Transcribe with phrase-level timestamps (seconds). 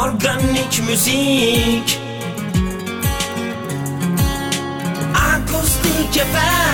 [0.00, 2.00] Organik müzik.
[5.14, 6.69] Akustik FM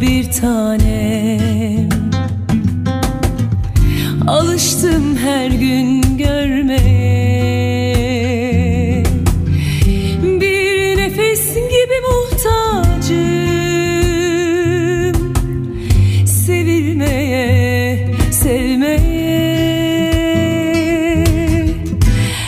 [0.00, 1.88] Bir tanem
[4.26, 7.18] Alıştım her gün görmeye
[10.22, 13.18] Bir nefes gibi muhtacım.
[16.26, 19.38] Sevilmeye, sevmeye.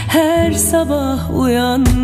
[0.08, 1.99] Her sabah uyandığımda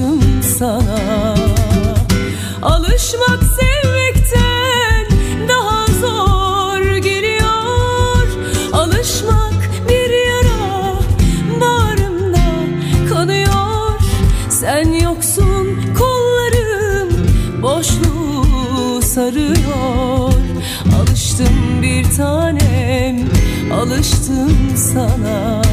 [0.00, 1.34] alıştım sana.
[2.62, 5.06] Alışmak sevmekten
[5.48, 8.26] daha zor geliyor.
[8.72, 10.94] Alışmak bir yara
[11.60, 12.38] bağrımda
[13.08, 14.00] kanıyor.
[14.48, 17.08] Sen yoksun kollarım
[17.62, 20.32] boşluğu sarıyor.
[21.00, 23.28] Alıştım bir tanem
[23.72, 25.69] alıştım sana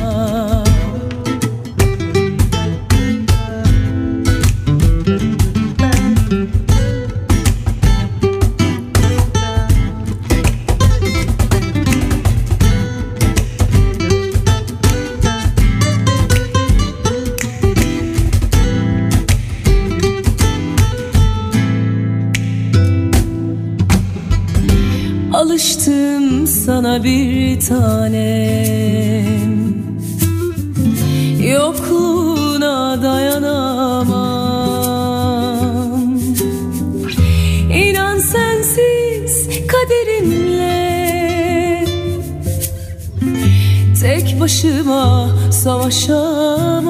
[44.47, 46.85] başıma savaşamam.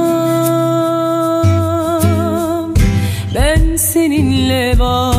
[3.36, 5.17] Ben seninle var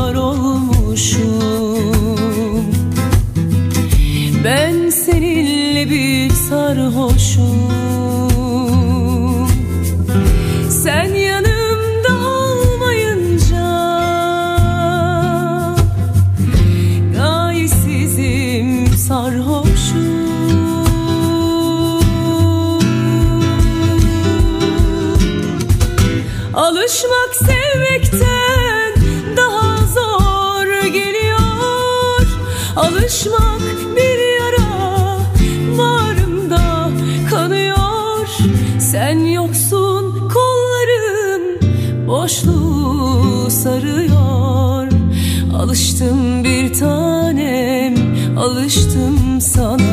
[46.81, 47.95] tanem.
[48.39, 49.88] Alıştım sana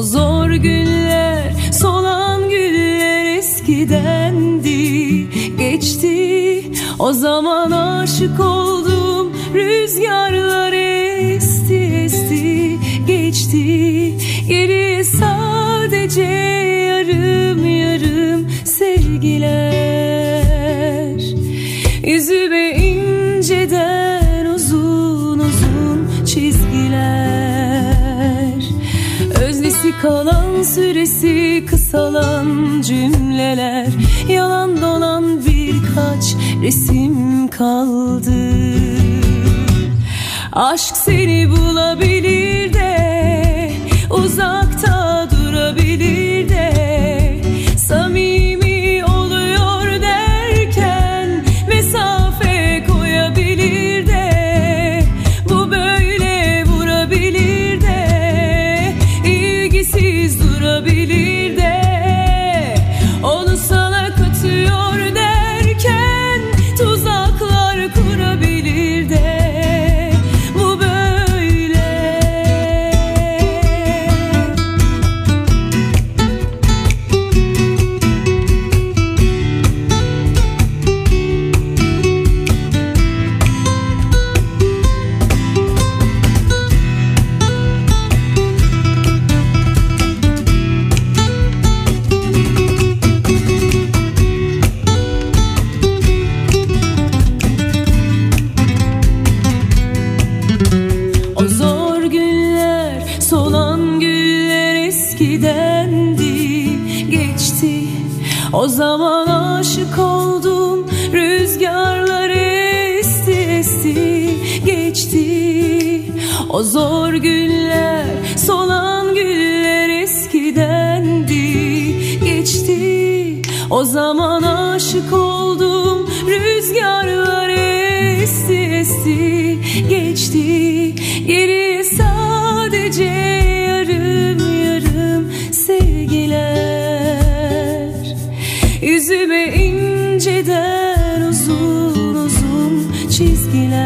[0.00, 4.70] O zor günler solan güller eskidendi.
[5.58, 6.64] Geçti
[6.98, 12.78] O zaman aşık oldum rüzgarlar esti esti.
[13.06, 14.14] Geçti
[14.48, 19.79] Geriye sadece yarım yarım sevgiler.
[30.02, 33.86] Kalan süresi kısalan cümleler.
[34.28, 38.32] Yalan dolan birkaç resim kaldı.
[40.52, 43.72] Aşk seni bulabilir de
[44.10, 46.69] Uzakta durabilir de.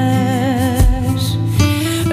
[0.05, 1.39] geçer.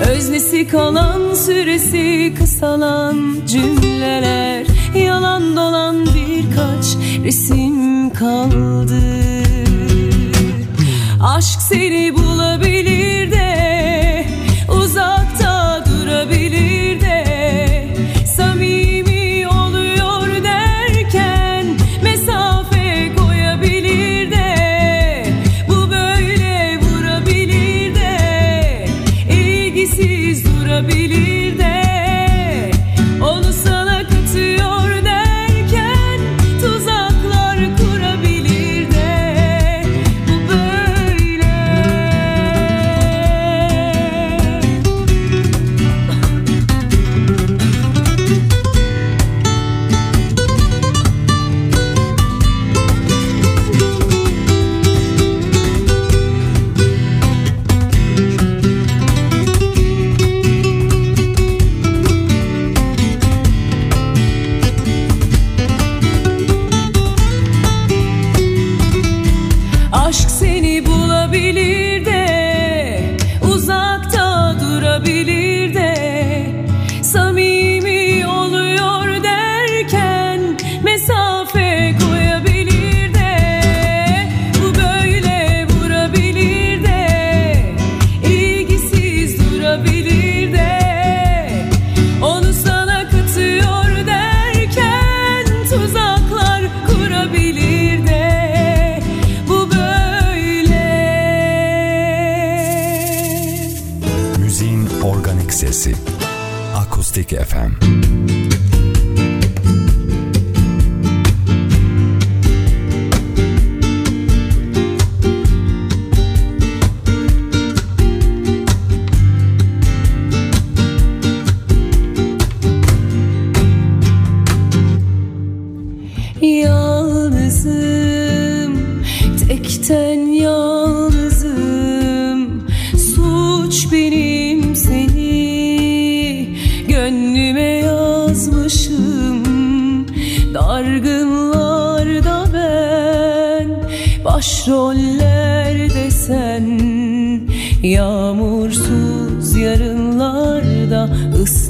[0.09, 4.65] Öznesi kalan süresi kısalan cümleler.
[4.95, 6.85] Yalan dolan birkaç
[7.23, 9.01] resim kaldı.
[11.23, 13.50] Aşk seni bulabilir de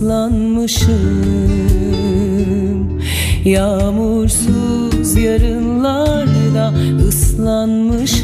[0.01, 0.91] ıslanmışım
[3.45, 6.73] Yağmursuz yarınlarda
[7.07, 8.20] ıslanmışım.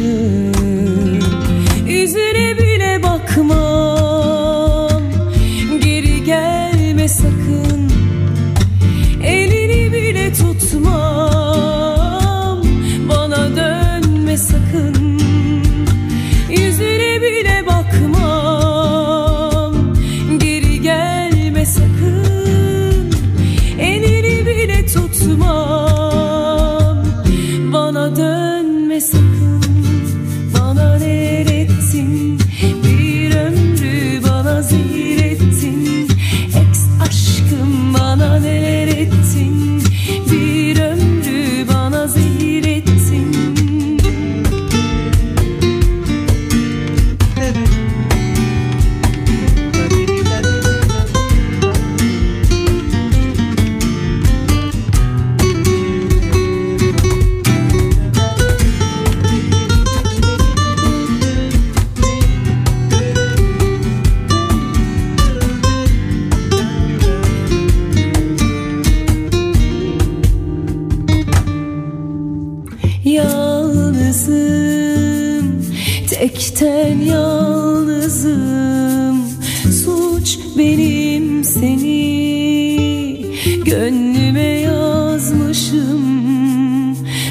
[25.38, 25.87] More.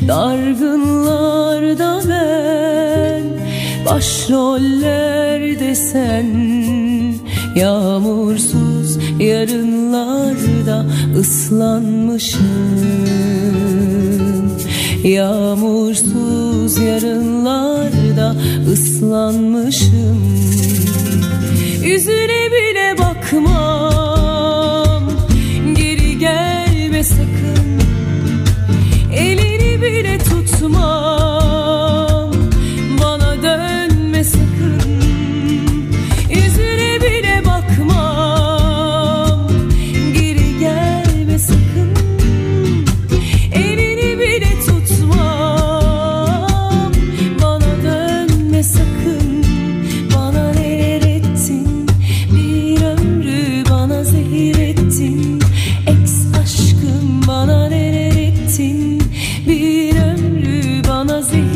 [0.08, 3.22] Dargınlarda ben
[3.86, 6.26] Başrollerde sen.
[7.56, 10.86] Yağmursuz yarınlarda
[11.18, 12.40] ıslanmışım.
[15.04, 18.36] Yağmursuz yarınlarda
[18.72, 20.22] ıslanmışım.
[21.84, 23.95] Yüzüne bile bakmam.
[30.68, 31.35] More.
[61.28, 61.55] see.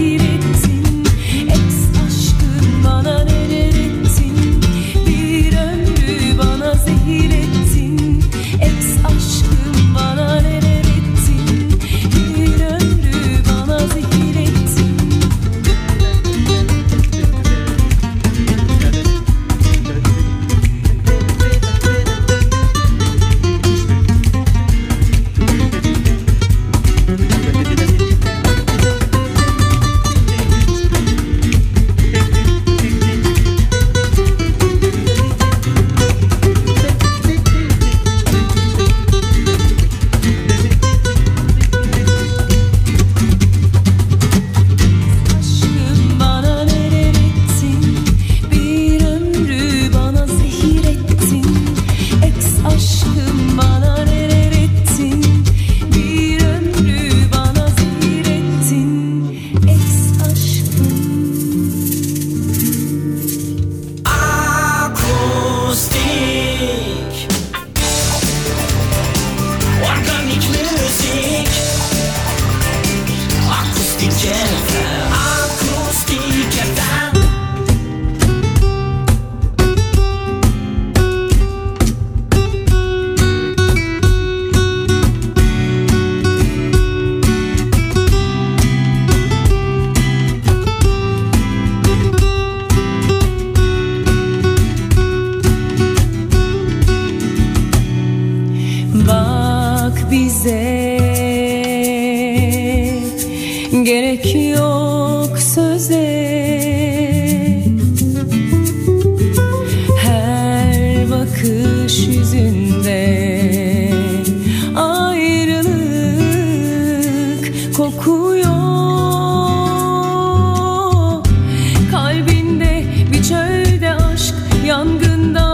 [124.71, 125.50] yangından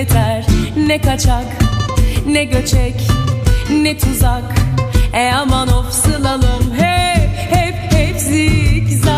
[0.00, 0.46] yeter.
[0.86, 1.46] Ne kaçak,
[2.26, 2.94] ne göçek,
[3.70, 4.54] ne tuzak.
[5.12, 6.74] E aman of sılalım.
[6.78, 9.10] Hep, hep, hep zikzak.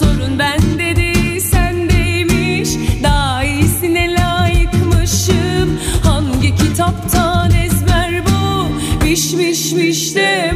[0.00, 2.68] Sorun bende değil, sendeymiş.
[3.02, 5.78] Daha iyisine layıkmışım.
[6.04, 8.68] Hangi kitaptan ezber bu?
[9.04, 9.72] Miş miş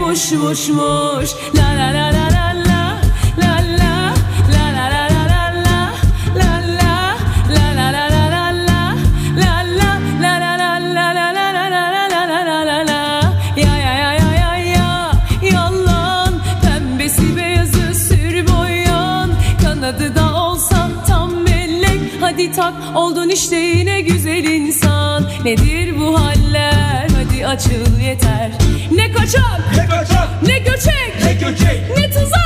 [0.01, 2.36] boş boş boş La la la la, la.
[23.37, 25.31] işte yine güzel insan?
[25.45, 27.09] Nedir bu haller?
[27.17, 28.51] Hadi açıl yeter.
[28.93, 31.83] Ne kaçak ne kaçak ne göçek ne göçek?
[31.97, 32.46] ne tuzak.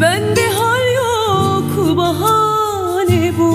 [0.00, 3.52] Bende hal yok bahane bu.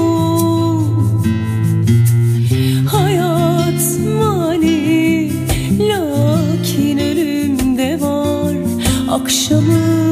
[2.92, 3.82] Hayat
[4.20, 5.32] mani
[5.80, 8.54] lakin ölümde var.
[9.12, 10.07] Akşamı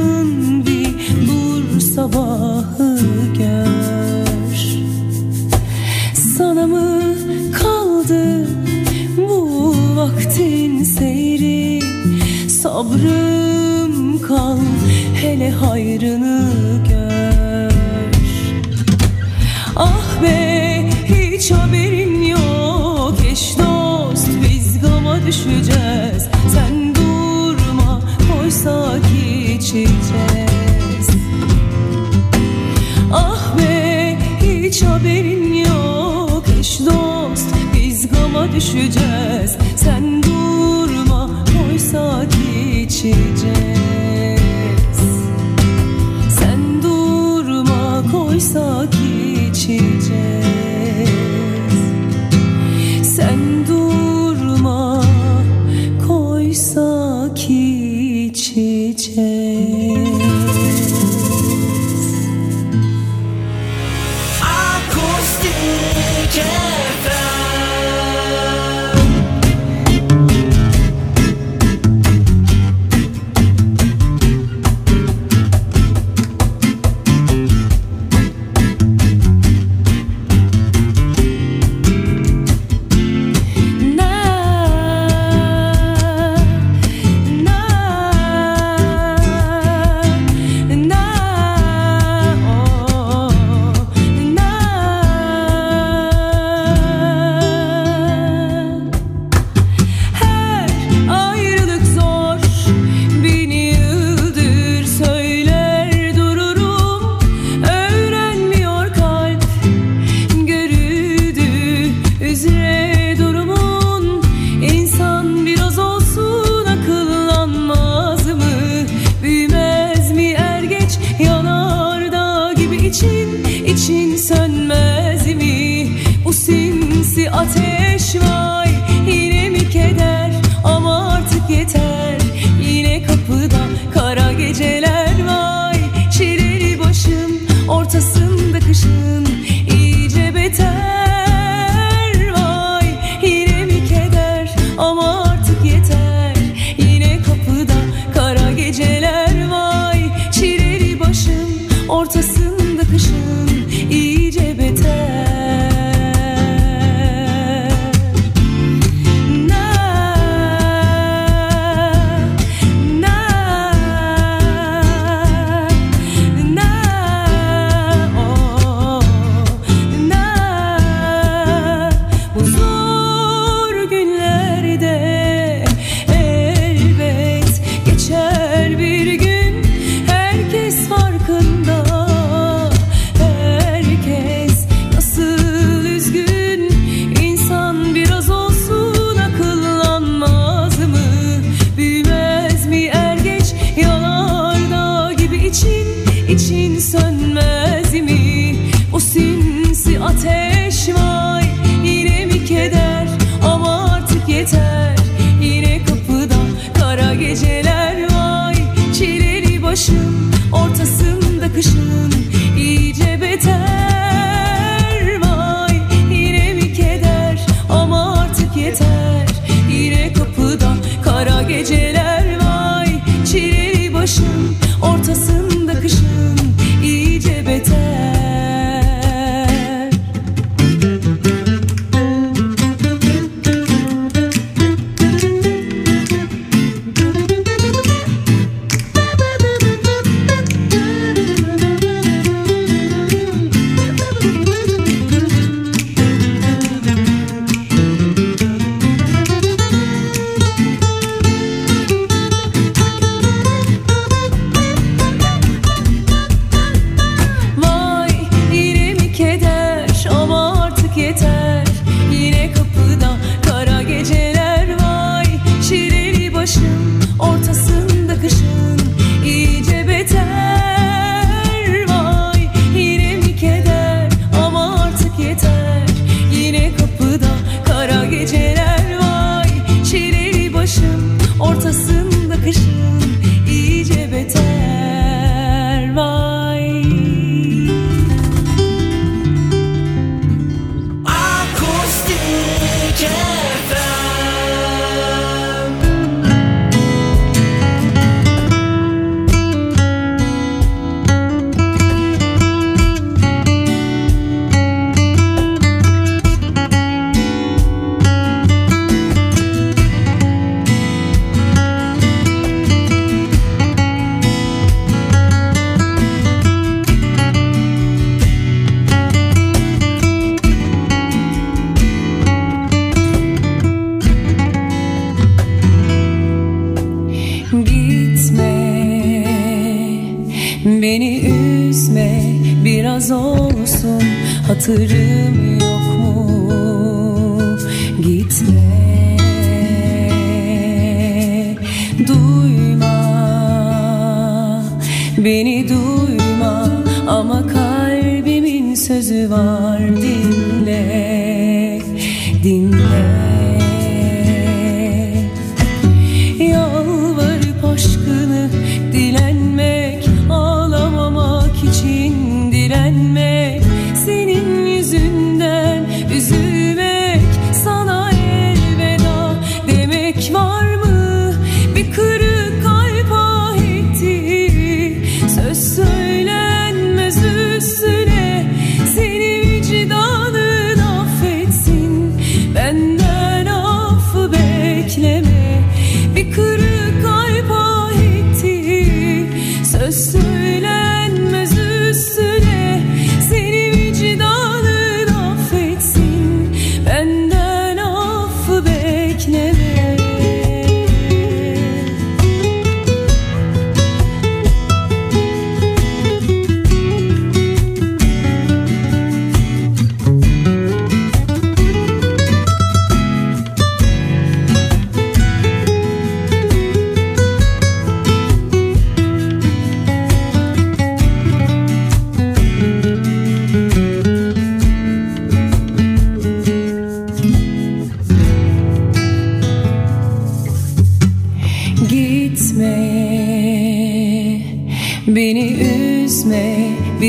[38.65, 44.39] düşeceğiz Sen durma koy saat içeceğiz.
[46.39, 50.04] Sen durma koy saat içeceğiz.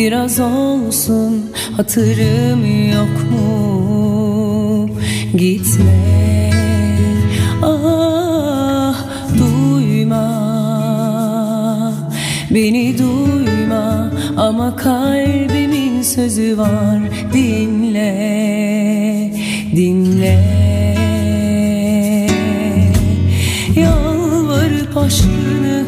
[0.06, 4.90] biraz olsun hatırım yok mu?
[5.34, 6.50] Gitme.
[7.62, 9.04] Ah
[9.38, 10.26] duyma.
[12.50, 17.00] Beni duyma ama kalbimin sözü var.
[17.32, 18.12] Dinle
[19.76, 20.44] dinle.
[23.76, 25.84] Yalvarıp aşkını